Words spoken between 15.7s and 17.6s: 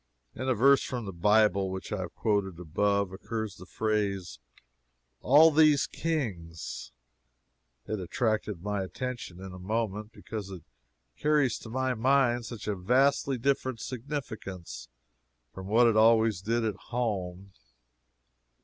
it always did at home.